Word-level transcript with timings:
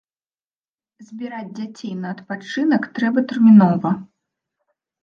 Збіраць 1.09 1.51
дзяцей 1.61 1.93
на 2.01 2.07
адпачынак 2.17 2.83
трэба 2.97 3.19
тэрмінова. 3.35 3.89